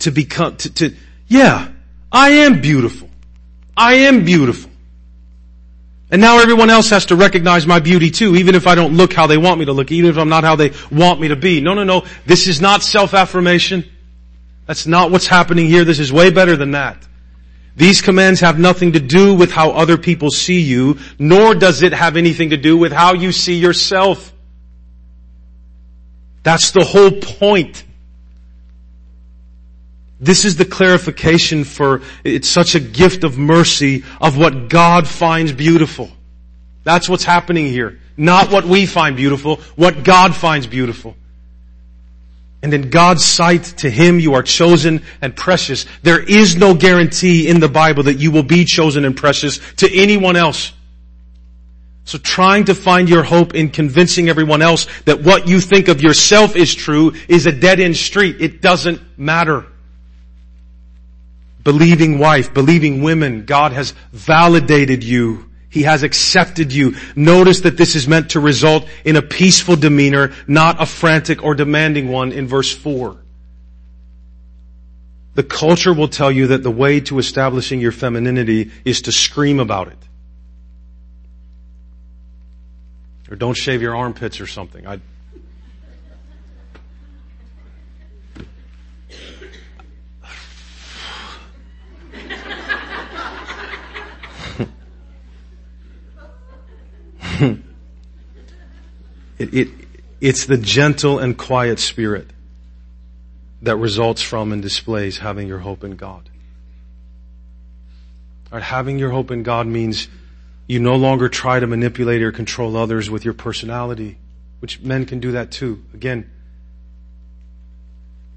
[0.00, 0.96] to become, to, to
[1.28, 1.68] yeah,
[2.12, 3.08] I am beautiful.
[3.76, 4.70] I am beautiful.
[6.10, 9.14] And now everyone else has to recognize my beauty too, even if I don't look
[9.14, 11.36] how they want me to look, even if I'm not how they want me to
[11.36, 11.62] be.
[11.62, 12.04] No, no, no.
[12.26, 13.90] This is not self-affirmation.
[14.66, 15.84] That's not what's happening here.
[15.84, 16.98] This is way better than that.
[17.76, 21.94] These commands have nothing to do with how other people see you, nor does it
[21.94, 24.34] have anything to do with how you see yourself.
[26.42, 27.84] That's the whole point.
[30.22, 35.50] This is the clarification for, it's such a gift of mercy of what God finds
[35.50, 36.12] beautiful.
[36.84, 37.98] That's what's happening here.
[38.16, 41.16] Not what we find beautiful, what God finds beautiful.
[42.62, 45.86] And in God's sight, to Him you are chosen and precious.
[46.04, 49.92] There is no guarantee in the Bible that you will be chosen and precious to
[49.92, 50.72] anyone else.
[52.04, 56.00] So trying to find your hope in convincing everyone else that what you think of
[56.00, 58.36] yourself is true is a dead end street.
[58.40, 59.66] It doesn't matter.
[61.64, 66.96] Believing wife, believing women, God has validated you he has accepted you.
[67.16, 71.54] Notice that this is meant to result in a peaceful demeanor, not a frantic or
[71.54, 73.16] demanding one in verse 4.
[75.34, 79.60] The culture will tell you that the way to establishing your femininity is to scream
[79.60, 79.96] about it.
[83.30, 84.86] Or don't shave your armpits or something.
[84.86, 85.00] I,
[99.52, 99.68] it,
[100.20, 102.28] it's the gentle and quiet spirit
[103.62, 106.28] that results from and displays having your hope in God.
[108.50, 110.08] Right, having your hope in God means
[110.66, 114.18] you no longer try to manipulate or control others with your personality,
[114.60, 115.84] which men can do that too.
[115.94, 116.30] Again,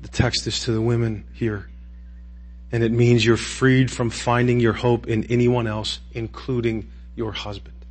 [0.02, 1.68] the text is to the women here.
[2.72, 7.85] And it means you're freed from finding your hope in anyone else, including your husband.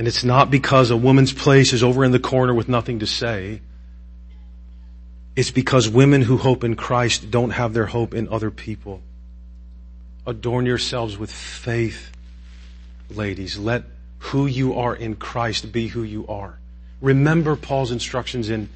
[0.00, 3.06] And it's not because a woman's place is over in the corner with nothing to
[3.06, 3.60] say.
[5.36, 9.02] It's because women who hope in Christ don't have their hope in other people.
[10.26, 12.12] Adorn yourselves with faith,
[13.10, 13.58] ladies.
[13.58, 13.84] Let
[14.20, 16.58] who you are in Christ be who you are.
[17.02, 18.70] Remember Paul's instructions in,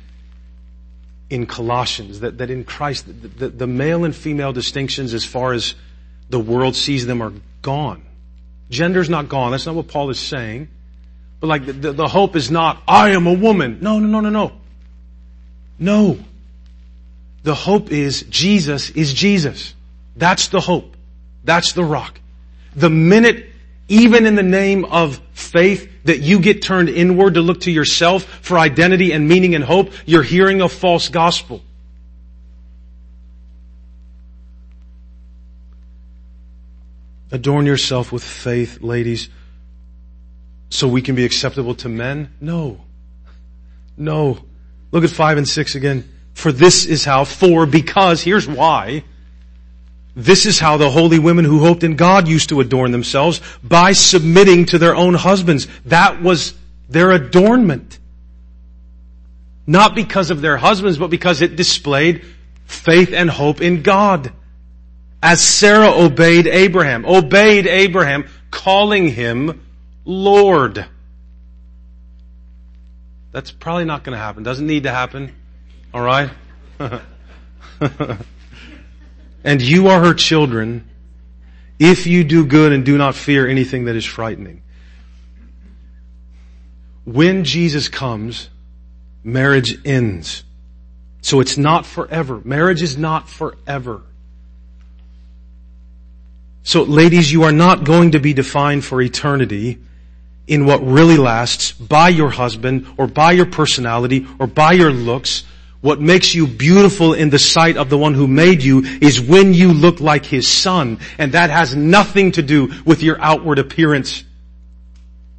[1.30, 5.54] in Colossians that, that in Christ, the, the, the male and female distinctions as far
[5.54, 5.74] as
[6.28, 7.32] the world sees them are
[7.62, 8.04] gone.
[8.68, 9.52] Gender's not gone.
[9.52, 10.68] That's not what Paul is saying.
[11.40, 13.78] But like the, the hope is not, I am a woman.
[13.80, 14.52] No, no, no, no, no.
[15.78, 16.18] No.
[17.42, 19.74] The hope is Jesus is Jesus.
[20.16, 20.96] That's the hope.
[21.44, 22.18] That's the rock.
[22.74, 23.50] The minute,
[23.88, 28.24] even in the name of faith, that you get turned inward to look to yourself
[28.24, 31.62] for identity and meaning and hope, you're hearing a false gospel.
[37.30, 39.28] Adorn yourself with faith, ladies
[40.74, 42.34] so we can be acceptable to men?
[42.40, 42.80] No.
[43.96, 44.40] No.
[44.90, 46.08] Look at five and six again.
[46.32, 49.04] For this is how, for, because, here's why.
[50.16, 53.92] This is how the holy women who hoped in God used to adorn themselves by
[53.92, 55.68] submitting to their own husbands.
[55.86, 56.54] That was
[56.88, 58.00] their adornment.
[59.68, 62.24] Not because of their husbands, but because it displayed
[62.66, 64.32] faith and hope in God.
[65.22, 69.63] As Sarah obeyed Abraham, obeyed Abraham, calling him
[70.04, 70.86] Lord.
[73.32, 74.42] That's probably not going to happen.
[74.42, 75.34] Doesn't need to happen.
[75.92, 76.30] All right?
[79.44, 80.88] and you are her children
[81.78, 84.62] if you do good and do not fear anything that is frightening.
[87.04, 88.48] When Jesus comes,
[89.22, 90.44] marriage ends.
[91.20, 92.40] So it's not forever.
[92.44, 94.02] Marriage is not forever.
[96.62, 99.80] So ladies, you are not going to be defined for eternity
[100.46, 105.44] in what really lasts by your husband or by your personality or by your looks.
[105.80, 109.52] What makes you beautiful in the sight of the one who made you is when
[109.52, 110.98] you look like his son.
[111.18, 114.24] And that has nothing to do with your outward appearance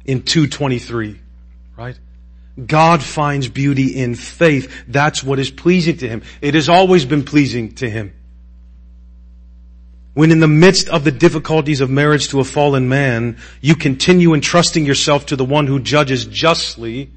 [0.04, 1.20] in 223,
[1.76, 1.98] right?
[2.64, 4.84] God finds beauty in faith.
[4.86, 6.22] That's what is pleasing to him.
[6.40, 8.15] It has always been pleasing to him
[10.16, 14.32] when in the midst of the difficulties of marriage to a fallen man, you continue
[14.32, 17.10] entrusting yourself to the one who judges justly,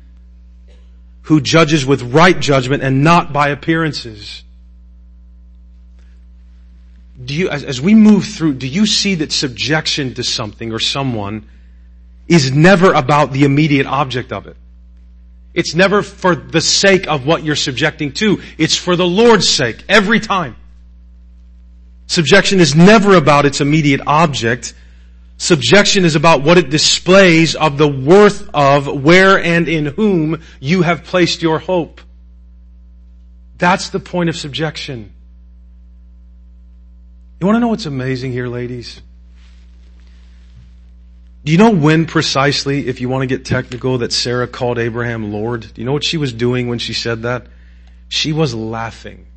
[1.22, 4.44] who judges with right judgment and not by appearances.
[7.24, 10.80] Do you, as, as we move through, do you see that subjection to something or
[10.80, 11.48] someone
[12.28, 14.58] is never about the immediate object of it?
[15.54, 18.42] It's never for the sake of what you're subjecting to.
[18.58, 20.58] It's for the Lord's sake, every time.
[22.10, 24.74] Subjection is never about its immediate object.
[25.38, 30.82] Subjection is about what it displays of the worth of where and in whom you
[30.82, 32.02] have placed your hope.
[33.60, 35.14] That's the point of subjection.
[37.40, 39.04] You want to know what's amazing here, ladies?
[41.46, 45.32] Do you know when precisely, if you want to get technical, that Sarah called Abraham
[45.32, 45.62] Lord?
[45.62, 47.46] Do you know what she was doing when she said that?
[48.08, 49.28] She was laughing.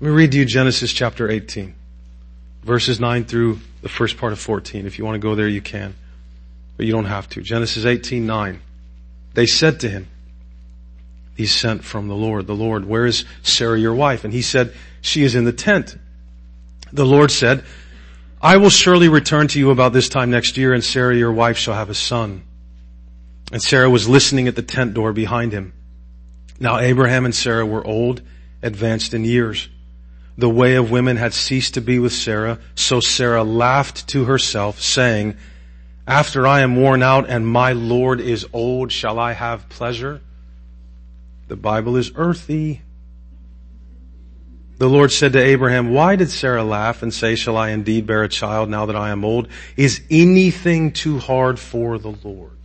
[0.00, 1.74] Let me read to you Genesis chapter 18,
[2.62, 4.86] verses 9 through the first part of 14.
[4.86, 5.94] If you want to go there, you can.
[6.78, 7.42] But you don't have to.
[7.42, 8.62] Genesis 18, 9.
[9.34, 10.08] They said to him,
[11.36, 12.46] He's sent from the Lord.
[12.46, 14.24] The Lord, where is Sarah your wife?
[14.24, 15.98] And he said, She is in the tent.
[16.94, 17.62] The Lord said,
[18.40, 21.58] I will surely return to you about this time next year and Sarah your wife
[21.58, 22.42] shall have a son.
[23.52, 25.74] And Sarah was listening at the tent door behind him.
[26.58, 28.22] Now Abraham and Sarah were old,
[28.62, 29.68] advanced in years.
[30.38, 34.80] The way of women had ceased to be with Sarah, so Sarah laughed to herself,
[34.80, 35.36] saying,
[36.06, 40.22] After I am worn out and my Lord is old, shall I have pleasure?
[41.48, 42.82] The Bible is earthy.
[44.78, 48.22] The Lord said to Abraham, why did Sarah laugh and say, shall I indeed bear
[48.22, 49.48] a child now that I am old?
[49.76, 52.56] Is anything too hard for the Lord?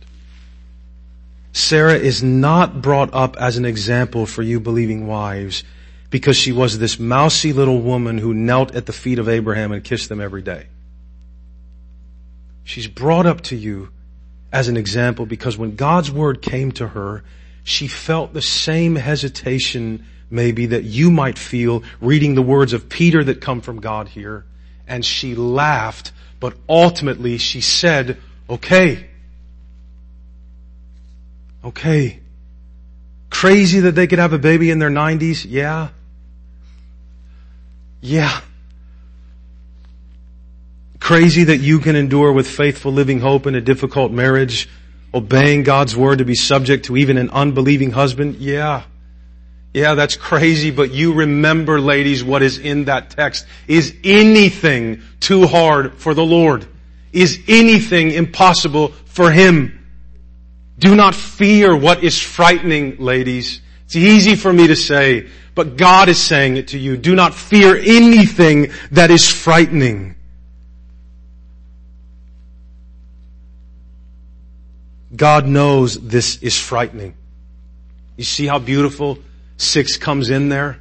[1.52, 5.62] Sarah is not brought up as an example for you believing wives
[6.10, 9.82] because she was this mousy little woman who knelt at the feet of Abraham and
[9.82, 10.66] kissed them every day.
[12.64, 13.90] She's brought up to you
[14.52, 17.22] as an example because when God's word came to her,
[17.62, 23.22] she felt the same hesitation maybe that you might feel reading the words of Peter
[23.24, 24.44] that come from God here.
[24.86, 29.08] And she laughed, but ultimately she said, okay.
[31.64, 32.20] Okay.
[33.30, 35.44] Crazy that they could have a baby in their 90s?
[35.48, 35.88] Yeah.
[38.00, 38.40] Yeah.
[41.00, 44.68] Crazy that you can endure with faithful living hope in a difficult marriage,
[45.14, 48.36] obeying God's word to be subject to even an unbelieving husband?
[48.36, 48.84] Yeah.
[49.72, 53.46] Yeah, that's crazy, but you remember, ladies, what is in that text.
[53.68, 56.66] Is anything too hard for the Lord?
[57.12, 59.86] Is anything impossible for Him?
[60.78, 63.60] Do not fear what is frightening, ladies.
[63.86, 66.96] It's easy for me to say, but God is saying it to you.
[66.96, 70.16] Do not fear anything that is frightening.
[75.14, 77.14] God knows this is frightening.
[78.16, 79.18] You see how beautiful
[79.56, 80.78] Six comes in there.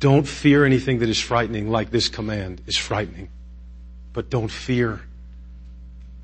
[0.00, 3.28] Don't fear anything that is frightening like this command is frightening.
[4.12, 5.00] But don't fear.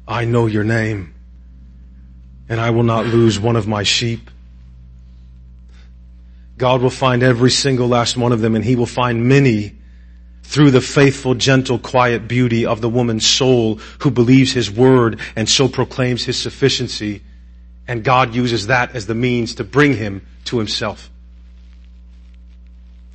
[0.06, 1.14] I know your name
[2.48, 4.30] and I will not lose one of my sheep.
[6.58, 9.76] God will find every single last one of them and he will find many
[10.42, 15.48] through the faithful, gentle, quiet beauty of the woman's soul who believes his word and
[15.48, 17.22] so proclaims his sufficiency
[17.86, 21.10] and God uses that as the means to bring him to himself.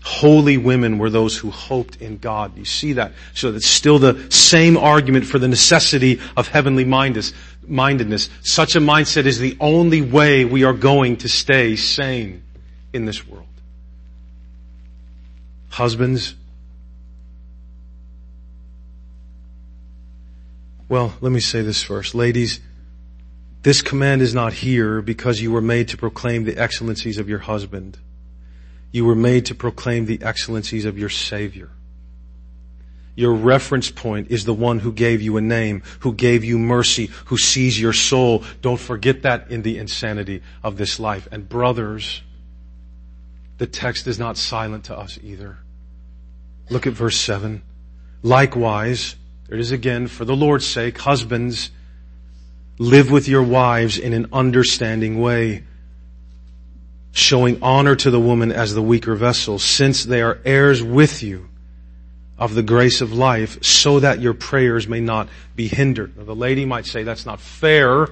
[0.03, 2.57] Holy women were those who hoped in God.
[2.57, 3.13] You see that?
[3.33, 8.29] So it's still the same argument for the necessity of heavenly mindedness.
[8.41, 12.42] Such a mindset is the only way we are going to stay sane
[12.93, 13.47] in this world.
[15.69, 16.35] Husbands,
[20.87, 22.13] well, let me say this first.
[22.13, 22.59] Ladies,
[23.63, 27.39] this command is not here because you were made to proclaim the excellencies of your
[27.39, 27.97] husband.
[28.91, 31.71] You were made to proclaim the excellencies of your Savior.
[33.15, 37.07] Your reference point is the one who gave you a name, who gave you mercy,
[37.25, 38.43] who sees your soul.
[38.61, 41.27] Don't forget that in the insanity of this life.
[41.31, 42.21] And brothers,
[43.63, 45.57] the text is not silent to us either.
[46.69, 47.61] Look at verse 7.
[48.21, 49.15] Likewise,
[49.47, 51.71] there it is again, for the Lord's sake, husbands,
[52.77, 55.63] Live with your wives in an understanding way,
[57.13, 61.47] showing honor to the woman as the weaker vessel, since they are heirs with you
[62.37, 66.17] of the grace of life, so that your prayers may not be hindered.
[66.17, 68.09] Now, the lady might say, that's not fair.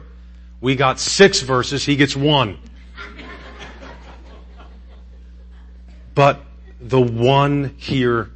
[0.62, 2.58] We got six verses, he gets one.
[6.14, 6.42] But
[6.80, 8.30] the one here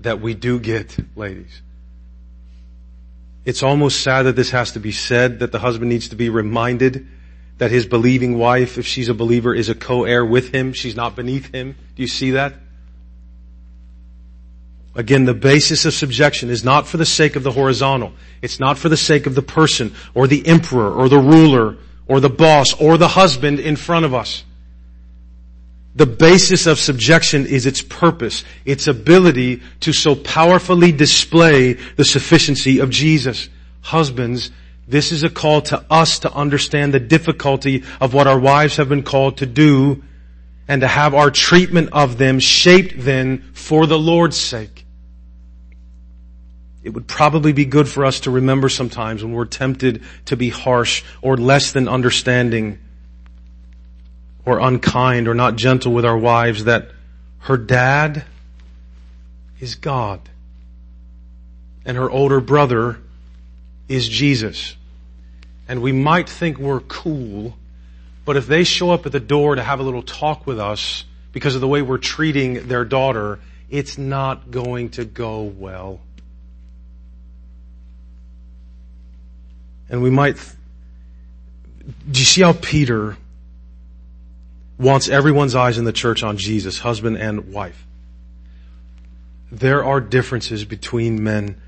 [0.00, 1.62] that we do get, ladies,
[3.44, 6.30] it's almost sad that this has to be said, that the husband needs to be
[6.30, 7.06] reminded
[7.58, 10.72] that his believing wife, if she's a believer, is a co-heir with him.
[10.72, 11.76] She's not beneath him.
[11.94, 12.54] Do you see that?
[14.96, 18.12] Again, the basis of subjection is not for the sake of the horizontal.
[18.42, 21.76] It's not for the sake of the person or the emperor or the ruler
[22.06, 24.44] or the boss or the husband in front of us.
[25.96, 32.80] The basis of subjection is its purpose, its ability to so powerfully display the sufficiency
[32.80, 33.48] of Jesus.
[33.80, 34.50] Husbands,
[34.88, 38.88] this is a call to us to understand the difficulty of what our wives have
[38.88, 40.02] been called to do
[40.66, 44.84] and to have our treatment of them shaped then for the Lord's sake.
[46.82, 50.50] It would probably be good for us to remember sometimes when we're tempted to be
[50.50, 52.78] harsh or less than understanding
[54.44, 56.90] or unkind or not gentle with our wives that
[57.40, 58.24] her dad
[59.60, 60.20] is God
[61.84, 62.98] and her older brother
[63.88, 64.76] is Jesus.
[65.68, 67.54] And we might think we're cool
[68.24, 71.04] but if they show up at the door to have a little talk with us
[71.32, 73.38] because of the way we're treating their daughter,
[73.68, 76.00] it's not going to go well.
[79.90, 80.36] And we might,
[82.10, 83.16] do you see how Peter
[84.78, 87.86] wants everyone's eyes in the church on Jesus, husband and wife?
[89.50, 91.60] There are differences between men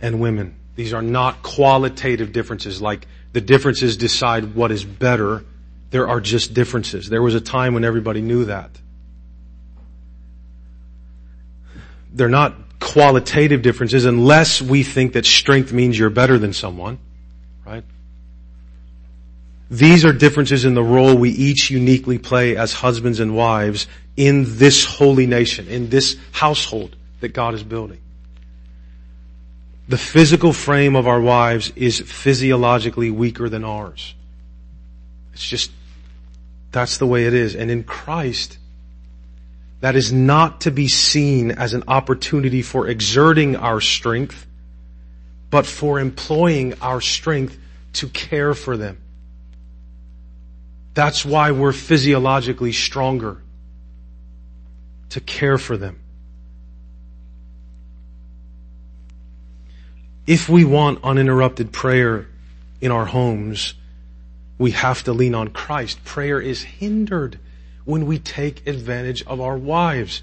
[0.00, 0.56] and women.
[0.76, 5.44] These are not qualitative differences like the differences decide what is better
[5.90, 7.08] there are just differences.
[7.08, 8.70] There was a time when everybody knew that.
[12.12, 16.98] They're not qualitative differences unless we think that strength means you're better than someone,
[17.64, 17.84] right?
[19.70, 24.44] These are differences in the role we each uniquely play as husbands and wives in
[24.58, 28.00] this holy nation, in this household that God is building.
[29.88, 34.14] The physical frame of our wives is physiologically weaker than ours.
[35.32, 35.70] It's just
[36.72, 37.54] that's the way it is.
[37.54, 38.58] And in Christ,
[39.80, 44.46] that is not to be seen as an opportunity for exerting our strength,
[45.50, 47.56] but for employing our strength
[47.94, 48.98] to care for them.
[50.98, 53.40] That's why we're physiologically stronger.
[55.10, 56.00] To care for them.
[60.26, 62.26] If we want uninterrupted prayer
[62.80, 63.74] in our homes,
[64.58, 66.04] we have to lean on Christ.
[66.04, 67.38] Prayer is hindered
[67.84, 70.22] when we take advantage of our wives.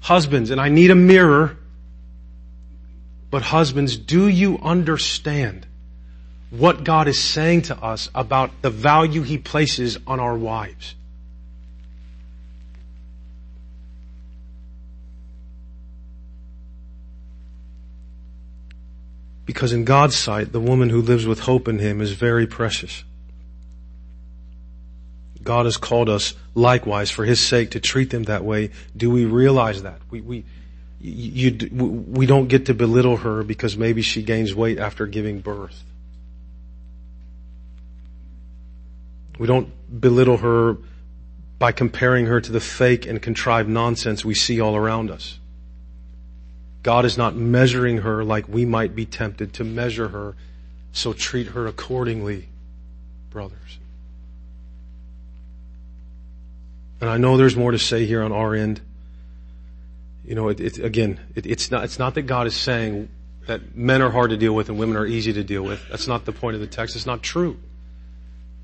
[0.00, 1.58] Husbands, and I need a mirror,
[3.30, 5.66] but husbands, do you understand
[6.50, 10.94] what God is saying to us about the value He places on our wives?
[19.44, 23.04] Because in God's sight, the woman who lives with hope in Him is very precious.
[25.42, 28.70] God has called us likewise for His sake to treat them that way.
[28.96, 30.00] Do we realize that?
[30.10, 30.44] We, we,
[31.00, 35.84] you, we don't get to belittle her because maybe she gains weight after giving birth.
[39.38, 40.78] We don't belittle her
[41.58, 45.38] by comparing her to the fake and contrived nonsense we see all around us.
[46.82, 50.36] God is not measuring her like we might be tempted to measure her,
[50.92, 52.48] so treat her accordingly,
[53.30, 53.78] brothers.
[57.00, 58.80] And I know there's more to say here on our end.
[60.24, 63.08] You know, it, it, again, it, it's not, it's not that God is saying
[63.46, 65.86] that men are hard to deal with and women are easy to deal with.
[65.88, 66.96] That's not the point of the text.
[66.96, 67.58] It's not true.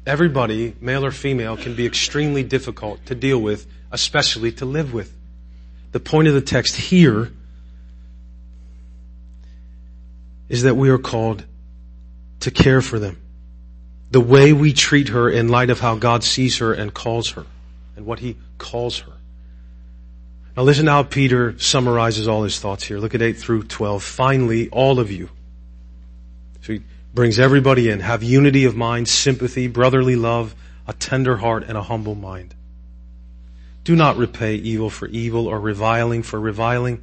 [0.07, 5.17] Everybody, male or female, can be extremely difficult to deal with, especially to live with.
[5.93, 7.33] The point of the text here
[10.49, 11.45] is that we are called
[12.41, 13.21] to care for them.
[14.11, 17.47] The way we treat her in light of how God sees her and calls her
[17.97, 19.13] and what he calls her.
[20.57, 22.99] Now listen how Peter summarizes all his thoughts here.
[22.99, 24.03] Look at 8 through 12.
[24.03, 25.31] Finally, all of you.
[26.61, 26.83] So he
[27.15, 28.01] brings everybody in.
[28.01, 30.55] Have unity of mind, sympathy, brotherly love,
[30.87, 32.55] a tender heart, and a humble mind.
[33.85, 37.03] Do not repay evil for evil or reviling for reviling.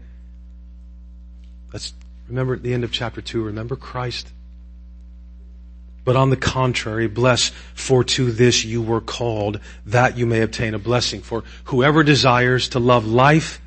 [1.74, 1.93] Let's
[2.28, 4.32] remember at the end of chapter 2, remember Christ
[6.10, 10.74] but on the contrary, bless, for to this you were called, that you may obtain
[10.74, 11.22] a blessing.
[11.22, 13.62] For whoever desires to love life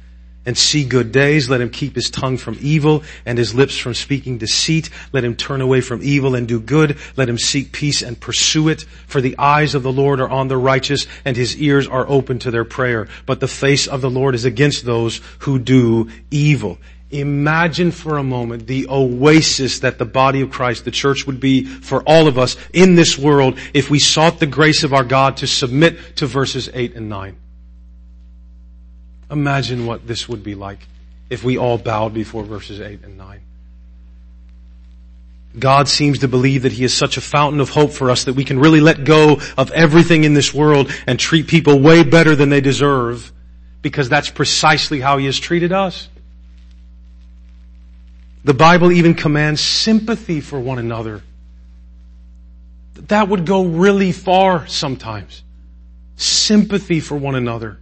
[0.44, 3.94] and see good days, let him keep his tongue from evil and his lips from
[3.94, 4.90] speaking deceit.
[5.12, 6.98] Let him turn away from evil and do good.
[7.16, 8.82] Let him seek peace and pursue it.
[9.06, 12.38] For the eyes of the Lord are on the righteous and his ears are open
[12.40, 13.08] to their prayer.
[13.26, 16.78] But the face of the Lord is against those who do evil.
[17.10, 21.66] Imagine for a moment the oasis that the body of Christ, the church would be
[21.66, 25.36] for all of us in this world if we sought the grace of our God
[25.38, 27.36] to submit to verses 8 and 9.
[29.32, 30.86] Imagine what this would be like
[31.30, 33.40] if we all bowed before verses 8 and 9.
[35.58, 38.34] God seems to believe that He is such a fountain of hope for us that
[38.34, 42.36] we can really let go of everything in this world and treat people way better
[42.36, 43.32] than they deserve
[43.80, 46.08] because that's precisely how He has treated us.
[48.44, 51.22] The Bible even commands sympathy for one another.
[52.94, 55.42] That would go really far sometimes.
[56.16, 57.78] Sympathy for one another.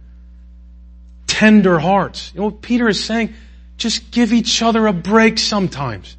[1.41, 2.31] Tender hearts.
[2.35, 3.33] You know what Peter is saying?
[3.75, 6.15] Just give each other a break sometimes.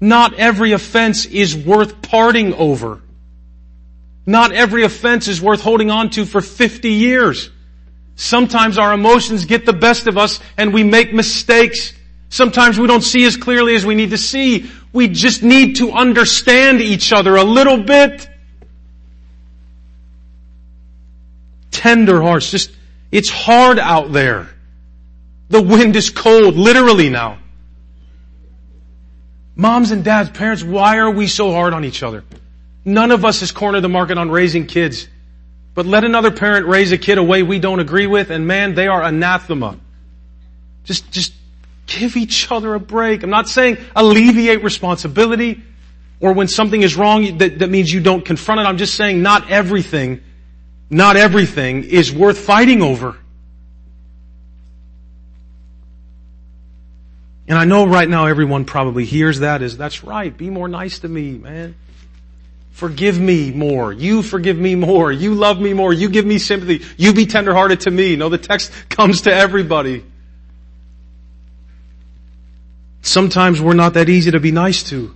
[0.00, 3.02] Not every offense is worth parting over.
[4.24, 7.50] Not every offense is worth holding on to for 50 years.
[8.16, 11.92] Sometimes our emotions get the best of us and we make mistakes.
[12.30, 14.70] Sometimes we don't see as clearly as we need to see.
[14.94, 18.26] We just need to understand each other a little bit.
[21.72, 22.50] Tender hearts.
[22.50, 22.70] Just,
[23.10, 24.48] it's hard out there.
[25.48, 27.38] The wind is cold, literally now.
[29.56, 32.24] Moms and dads, parents, why are we so hard on each other?
[32.84, 35.08] None of us has cornered the market on raising kids.
[35.74, 38.74] But let another parent raise a kid a way we don't agree with, and man,
[38.74, 39.76] they are anathema.
[40.84, 41.32] Just, just
[41.86, 43.22] give each other a break.
[43.22, 45.62] I'm not saying alleviate responsibility,
[46.20, 48.64] or when something is wrong, that, that means you don't confront it.
[48.64, 50.22] I'm just saying not everything,
[50.90, 53.16] not everything is worth fighting over.
[57.46, 61.00] And I know right now everyone probably hears that as, that's right, be more nice
[61.00, 61.74] to me, man.
[62.72, 63.92] Forgive me more.
[63.92, 65.12] You forgive me more.
[65.12, 65.92] You love me more.
[65.92, 66.84] You give me sympathy.
[66.96, 68.16] You be tenderhearted to me.
[68.16, 70.04] No, the text comes to everybody.
[73.02, 75.14] Sometimes we're not that easy to be nice to.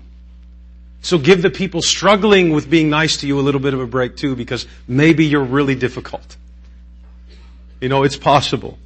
[1.05, 3.87] So give the people struggling with being nice to you a little bit of a
[3.87, 6.39] break too, because maybe you're really difficult.
[7.79, 8.79] You know, it's possible.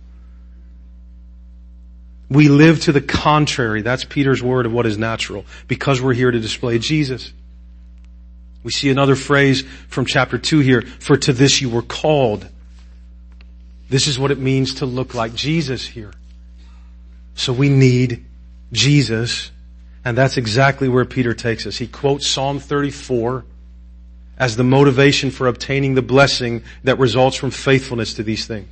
[2.28, 3.82] We live to the contrary.
[3.82, 7.32] That's Peter's word of what is natural, because we're here to display Jesus.
[8.64, 12.48] We see another phrase from chapter 2 here, for to this you were called.
[13.88, 16.12] This is what it means to look like Jesus here.
[17.36, 18.26] So we need
[18.72, 19.52] Jesus,
[20.04, 21.76] and that's exactly where Peter takes us.
[21.76, 23.44] He quotes Psalm 34
[24.38, 28.68] as the motivation for obtaining the blessing that results from faithfulness to these things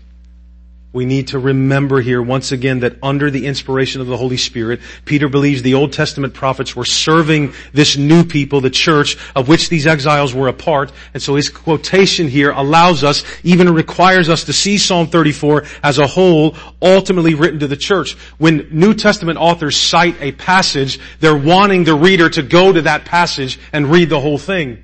[0.97, 4.81] we need to remember here once again that under the inspiration of the Holy Spirit,
[5.05, 9.69] Peter believes the Old Testament prophets were serving this new people, the church, of which
[9.69, 10.91] these exiles were a part.
[11.13, 15.99] And so his quotation here allows us, even requires us to see Psalm 34 as
[15.99, 18.15] a whole, ultimately written to the church.
[18.39, 23.05] When New Testament authors cite a passage, they're wanting the reader to go to that
[23.05, 24.83] passage and read the whole thing.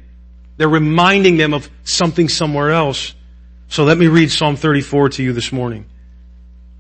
[0.58, 3.14] They're reminding them of something somewhere else.
[3.68, 5.86] So let me read Psalm 34 to you this morning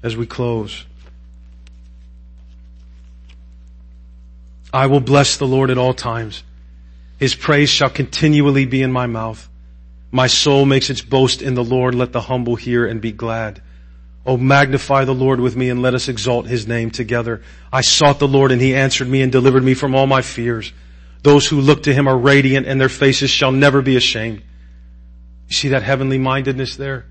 [0.02, 0.84] as we close.
[4.72, 6.42] I will bless the Lord at all times.
[7.18, 9.48] His praise shall continually be in my mouth.
[10.10, 11.94] My soul makes its boast in the Lord.
[11.94, 13.62] Let the humble hear and be glad.
[14.24, 17.42] Oh, magnify the Lord with me and let us exalt his name together.
[17.72, 20.72] I sought the Lord and he answered me and delivered me from all my fears.
[21.22, 24.42] Those who look to him are radiant and their faces shall never be ashamed.
[25.48, 27.06] You see that heavenly mindedness there?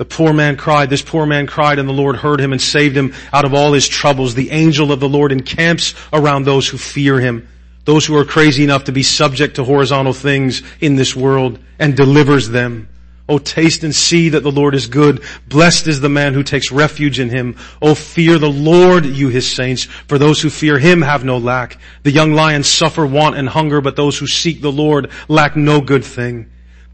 [0.00, 2.96] The poor man cried, this poor man cried and the Lord heard him and saved
[2.96, 4.34] him out of all his troubles.
[4.34, 7.46] The angel of the Lord encamps around those who fear him,
[7.84, 11.98] those who are crazy enough to be subject to horizontal things in this world and
[11.98, 12.88] delivers them.
[13.28, 15.22] Oh, taste and see that the Lord is good.
[15.46, 17.56] Blessed is the man who takes refuge in him.
[17.82, 21.76] Oh, fear the Lord, you his saints, for those who fear him have no lack.
[22.04, 25.82] The young lions suffer want and hunger, but those who seek the Lord lack no
[25.82, 26.50] good thing.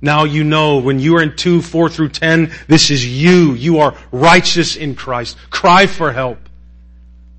[0.00, 3.54] Now you know when you are in 2, 4 through 10, this is you.
[3.54, 5.36] You are righteous in Christ.
[5.50, 6.38] Cry for help.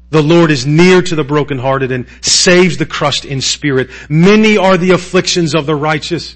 [0.10, 3.89] The Lord is near to the brokenhearted and saves the crushed in spirit.
[4.10, 6.36] Many are the afflictions of the righteous,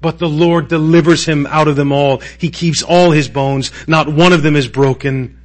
[0.00, 2.18] but the Lord delivers him out of them all.
[2.38, 3.70] He keeps all his bones.
[3.86, 5.38] Not one of them is broken.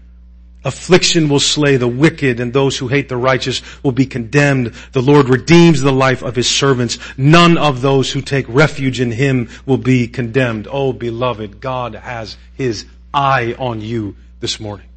[0.65, 4.73] Affliction will slay the wicked and those who hate the righteous will be condemned.
[4.91, 6.97] The Lord redeems the life of his servants.
[7.17, 10.67] None of those who take refuge in him will be condemned.
[10.69, 14.87] Oh beloved, God has his eye on you this morning.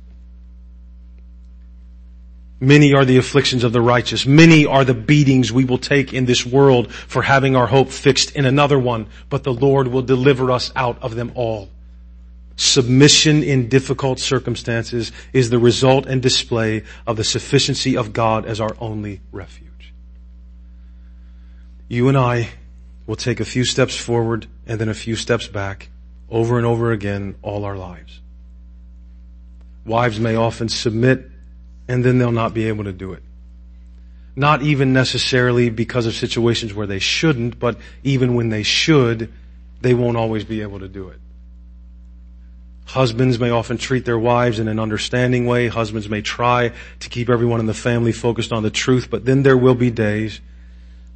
[2.59, 4.27] Many are the afflictions of the righteous.
[4.27, 8.37] Many are the beatings we will take in this world for having our hope fixed
[8.37, 11.71] in another one, but the Lord will deliver us out of them all.
[12.57, 18.61] Submission in difficult circumstances is the result and display of the sufficiency of God as
[18.61, 19.93] our only refuge.
[21.89, 22.51] You and I
[23.07, 25.89] will take a few steps forward and then a few steps back
[26.31, 28.21] over and over again all our lives.
[29.85, 31.31] Wives may often submit
[31.89, 33.23] and then they'll not be able to do it.
[34.35, 39.31] Not even necessarily because of situations where they shouldn't, but even when they should,
[39.81, 41.19] they won't always be able to do it.
[42.85, 45.69] Husbands may often treat their wives in an understanding way.
[45.69, 49.43] Husbands may try to keep everyone in the family focused on the truth, but then
[49.43, 50.41] there will be days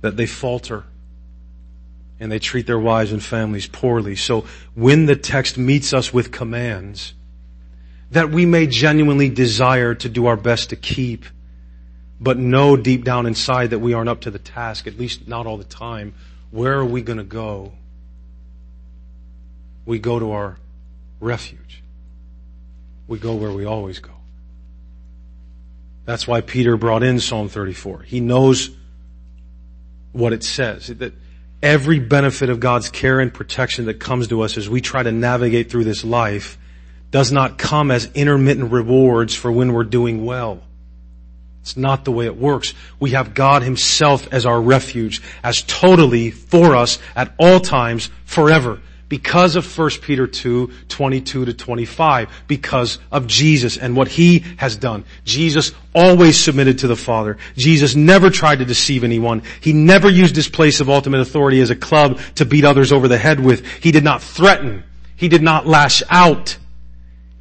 [0.01, 0.85] that they falter
[2.19, 4.17] and they treat their wives and families poorly.
[4.17, 7.13] So when the text meets us with commands
[8.11, 11.25] that we may genuinely desire to do our best to keep,
[12.21, 15.47] but know deep down inside that we aren't up to the task, at least not
[15.47, 16.15] all the time,
[16.51, 17.73] where are we going to go?
[19.85, 20.57] We go to our
[21.27, 21.83] refuge.
[23.09, 24.13] We go where we always go.
[26.07, 28.03] That's why Peter brought in Psalm 34.
[28.03, 28.71] He knows
[30.13, 30.87] what it says.
[30.87, 31.13] That
[31.63, 35.13] every benefit of God's care and protection that comes to us as we try to
[35.13, 36.59] navigate through this life
[37.11, 40.63] does not come as intermittent rewards for when we're doing well.
[41.63, 42.75] It's not the way it works.
[43.01, 48.81] We have God Himself as our refuge, as totally for us at all times, forever
[49.09, 54.77] because of 1 Peter 2, 22 to 25, because of Jesus and what He has
[54.77, 55.05] done.
[55.25, 57.39] Jesus always submitted to the Father.
[57.57, 59.43] Jesus never tried to deceive anyone.
[59.61, 63.09] He never used His place of ultimate authority as a club to beat others over
[63.09, 63.67] the head with.
[63.83, 64.83] He did not threaten.
[65.15, 66.59] He did not lash out.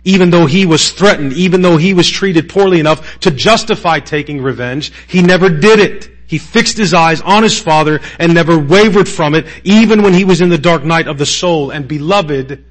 [0.03, 4.39] Even though he was threatened, even though he was treated poorly enough to justify taking
[4.39, 6.14] revenge, he never did it.
[6.27, 10.25] He fixed his eyes on his Father and never wavered from it, even when he
[10.25, 11.69] was in the dark night of the soul.
[11.71, 12.65] And beloved,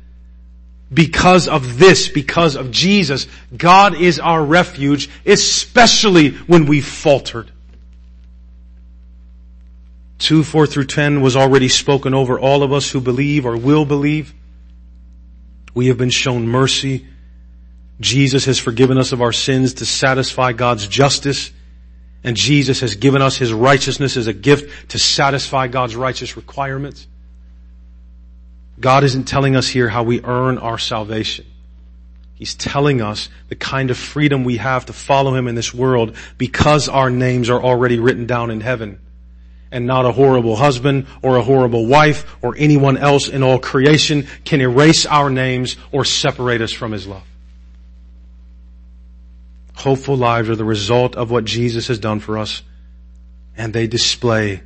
[0.92, 3.26] because of this, because of Jesus,
[3.56, 7.50] God is our refuge, especially when we faltered.
[10.18, 13.84] 2, 4 through 10 was already spoken over all of us who believe or will
[13.84, 14.32] believe.
[15.74, 17.06] We have been shown mercy.
[18.00, 21.50] Jesus has forgiven us of our sins to satisfy God's justice
[22.24, 27.06] and Jesus has given us His righteousness as a gift to satisfy God's righteous requirements.
[28.80, 31.46] God isn't telling us here how we earn our salvation.
[32.34, 36.16] He's telling us the kind of freedom we have to follow Him in this world
[36.38, 38.98] because our names are already written down in heaven
[39.70, 44.26] and not a horrible husband or a horrible wife or anyone else in all creation
[44.44, 47.24] can erase our names or separate us from His love.
[49.74, 52.62] Hopeful lives are the result of what Jesus has done for us,
[53.56, 54.62] and they display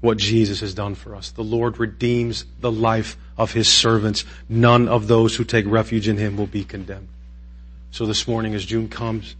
[0.00, 1.30] what Jesus has done for us.
[1.30, 4.24] The Lord redeems the life of His servants.
[4.48, 7.08] None of those who take refuge in Him will be condemned.
[7.90, 9.36] So this morning as June comes,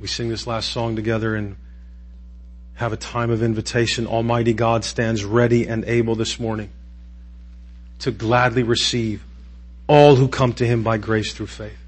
[0.00, 1.56] we sing this last song together and
[2.74, 4.06] have a time of invitation.
[4.06, 6.70] Almighty God stands ready and able this morning
[8.00, 9.22] to gladly receive
[9.86, 11.78] all who come to Him by grace through faith.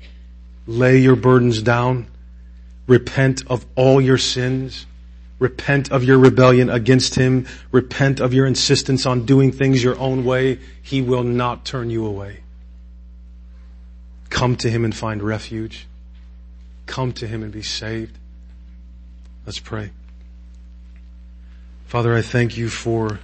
[0.67, 2.07] Lay your burdens down
[2.87, 4.87] Repent of all your sins.
[5.39, 7.47] Repent of your rebellion against Him.
[7.73, 10.59] Repent of your insistence on doing things your own way.
[10.83, 12.41] He will not turn you away.
[14.31, 15.87] Come to Him and find refuge.
[16.87, 18.17] Come to Him and be saved.
[19.45, 19.91] Let's pray.
[21.87, 23.21] Father, I thank you for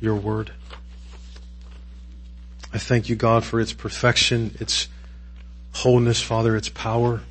[0.00, 0.52] your word.
[2.72, 4.88] I thank you, God, for its perfection, its
[5.72, 7.22] wholeness, Father, its power.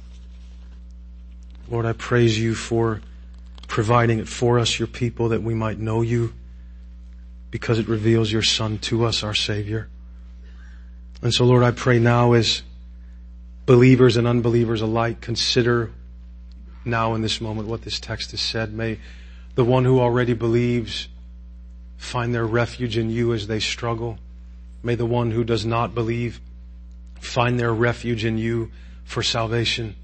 [1.70, 3.02] Lord, I praise you for
[3.68, 6.34] providing it for us, your people, that we might know you
[7.50, 9.90] because it reveals your son to us, our savior.
[11.22, 12.64] And so Lord, I pray now as
[13.66, 15.92] believers and unbelievers alike consider
[16.84, 18.74] now in this moment what this text has said.
[18.74, 19.00] May
[19.56, 21.08] the one who already believes
[21.96, 24.18] find their refuge in you as they struggle.
[24.82, 26.42] May the one who does not believe
[27.22, 28.72] find their refuge in you
[29.06, 29.96] for salvation.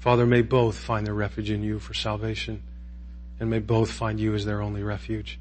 [0.00, 2.62] Father, may both find their refuge in you for salvation,
[3.38, 5.38] and may both find you as their only refuge.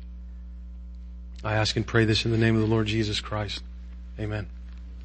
[1.43, 3.63] I ask and pray this in the name of the Lord Jesus Christ.
[4.19, 4.47] Amen.